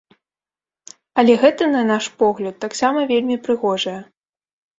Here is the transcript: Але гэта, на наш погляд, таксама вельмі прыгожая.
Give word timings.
Але 1.21 1.33
гэта, 1.43 1.67
на 1.75 1.83
наш 1.91 2.05
погляд, 2.25 2.55
таксама 2.67 2.99
вельмі 3.13 3.37
прыгожая. 3.45 3.97